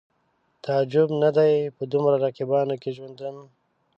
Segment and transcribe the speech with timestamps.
[0.63, 3.37] تعجب نه دی په دومره رقیبانو کې ژوندون